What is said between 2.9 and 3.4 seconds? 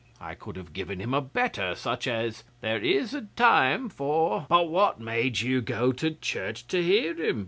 a